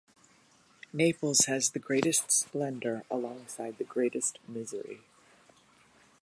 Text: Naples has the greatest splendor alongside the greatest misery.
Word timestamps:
Naples 0.91 1.45
has 1.45 1.69
the 1.69 1.77
greatest 1.77 2.31
splendor 2.31 3.03
alongside 3.11 3.77
the 3.77 3.83
greatest 3.83 4.39
misery. 4.47 5.01